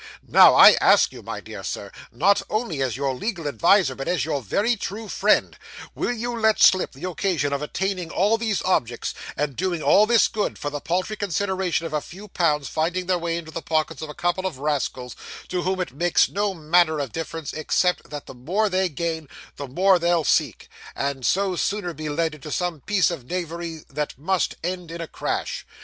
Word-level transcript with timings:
Now 0.27 0.55
I 0.55 0.71
ask 0.81 1.11
you, 1.13 1.21
my 1.21 1.41
dear 1.41 1.63
sir, 1.63 1.91
not 2.11 2.41
only 2.49 2.81
as 2.81 2.97
your 2.97 3.13
legal 3.13 3.47
adviser, 3.47 3.93
but 3.93 4.07
as 4.07 4.25
your 4.25 4.41
very 4.41 4.75
true 4.75 5.07
friend, 5.07 5.55
will 5.93 6.11
you 6.11 6.35
let 6.35 6.59
slip 6.59 6.93
the 6.93 7.07
occasion 7.07 7.53
of 7.53 7.61
attaining 7.61 8.09
all 8.09 8.39
these 8.39 8.63
objects, 8.63 9.13
and 9.37 9.55
doing 9.55 9.83
all 9.83 10.07
this 10.07 10.27
good, 10.27 10.57
for 10.57 10.71
the 10.71 10.79
paltry 10.79 11.15
consideration 11.15 11.85
of 11.85 11.93
a 11.93 12.01
few 12.01 12.27
pounds 12.27 12.67
finding 12.67 13.05
their 13.05 13.19
way 13.19 13.37
into 13.37 13.51
the 13.51 13.61
pockets 13.61 14.01
of 14.01 14.09
a 14.09 14.15
couple 14.15 14.47
of 14.47 14.57
rascals, 14.57 15.15
to 15.49 15.61
whom 15.61 15.79
it 15.79 15.91
makes 15.93 16.27
no 16.27 16.55
manner 16.55 16.97
of 16.97 17.11
difference, 17.11 17.53
except 17.53 18.09
that 18.09 18.25
the 18.25 18.33
more 18.33 18.69
they 18.69 18.89
gain, 18.89 19.29
the 19.57 19.67
more 19.67 19.99
they'll 19.99 20.23
seek, 20.23 20.67
and 20.95 21.27
so 21.27 21.51
the 21.51 21.57
sooner 21.59 21.93
be 21.93 22.09
led 22.09 22.33
into 22.33 22.51
some 22.51 22.81
piece 22.81 23.11
of 23.11 23.25
knavery 23.25 23.83
that 23.87 24.17
must 24.17 24.55
end 24.63 24.89
in 24.89 24.99
a 24.99 25.07
crash? 25.07 25.63